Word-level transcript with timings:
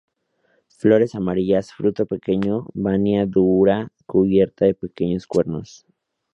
Flores 0.79 1.13
amarillas, 1.13 1.71
fruto 1.77 2.03
pequeño, 2.13 2.55
vaina 2.85 3.23
dura 3.35 3.77
cubierta 4.11 4.65
de 4.65 4.73
pequeños 4.73 5.27
cuernos. 5.27 5.69